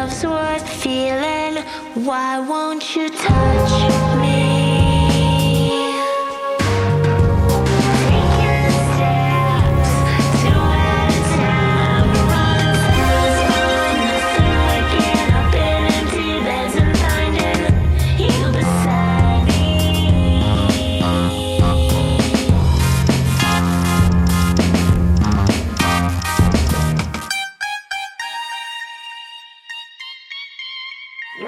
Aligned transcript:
love's 0.00 0.24
worth 0.24 0.68
feeling. 0.82 1.62
Why 2.06 2.38
won't 2.40 2.96
you 2.96 3.10
touch 3.10 4.18
me? 4.18 4.49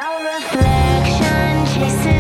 No 0.03 0.19
reflection, 0.21 1.65
chasing. 1.67 2.12